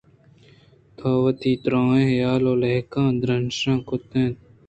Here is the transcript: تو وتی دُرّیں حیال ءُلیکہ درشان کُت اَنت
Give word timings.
تو 0.97 1.07
وتی 1.23 1.51
دُرّیں 1.63 2.03
حیال 2.09 2.43
ءُلیکہ 2.51 3.03
درشان 3.21 3.77
کُت 3.87 4.09
اَنت 4.13 4.37